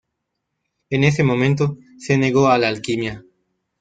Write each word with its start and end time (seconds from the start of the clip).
En 0.89 1.03
ese 1.03 1.21
momento, 1.23 1.77
se 1.99 2.17
negó 2.17 2.47
a 2.47 2.57
la 2.57 2.69
alquimia. 2.69 3.23